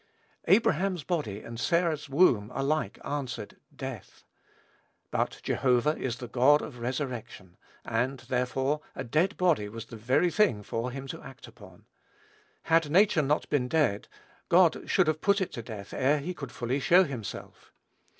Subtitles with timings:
[0.47, 4.23] Abraham's body and Sarah's womb alike answered "death."
[5.11, 10.31] But Jehovah is the God of resurrection, and, therefore, a "dead body" was the very
[10.31, 11.85] thing for him to act upon.
[12.63, 14.07] Had nature not been dead,
[14.49, 17.71] God should have put it to death ere he could fully show himself.